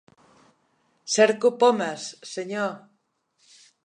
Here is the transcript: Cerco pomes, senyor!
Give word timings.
Cerco 1.15 1.49
pomes, 1.63 2.05
senyor! 2.31 2.73